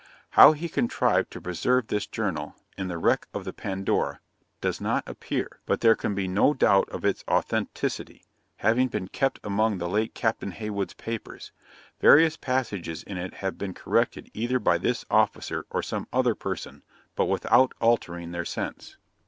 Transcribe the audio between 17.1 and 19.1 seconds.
but without altering their sense.